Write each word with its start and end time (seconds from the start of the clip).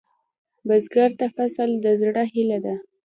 بزګر 0.67 1.09
ته 1.19 1.27
فصل 1.35 1.69
د 1.83 1.85
زړۀ 2.01 2.23
هيله 2.33 2.59
ده 2.65 2.75